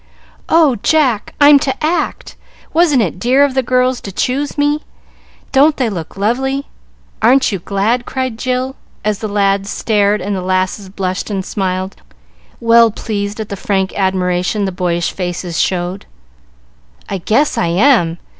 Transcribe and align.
"Oh, 0.49 0.77
Jack, 0.81 1.35
I'm 1.39 1.59
to 1.59 1.75
act! 1.85 2.35
Wasn't 2.73 3.03
it 3.03 3.19
dear 3.19 3.45
of 3.45 3.53
the 3.53 3.61
girls 3.61 4.01
to 4.01 4.11
choose 4.11 4.57
me? 4.57 4.81
Don't 5.51 5.77
they 5.77 5.89
look 5.91 6.17
lovely? 6.17 6.65
Aren't 7.21 7.51
you 7.51 7.59
glad?" 7.59 8.07
cried 8.07 8.39
Jill, 8.39 8.75
as 9.05 9.19
the 9.19 9.27
lads 9.27 9.69
stared 9.69 10.19
and 10.19 10.35
the 10.35 10.41
lasses 10.41 10.89
blushed 10.89 11.29
and 11.29 11.45
smiled, 11.45 11.97
well 12.59 12.89
pleased 12.89 13.39
at 13.39 13.49
the 13.49 13.55
frank 13.55 13.93
admiration 13.95 14.65
the 14.65 14.71
boyish 14.71 15.11
faces 15.11 15.59
showed. 15.59 16.07
"I 17.07 17.19
guess 17.19 17.55
I 17.55 17.67
am! 17.67 18.17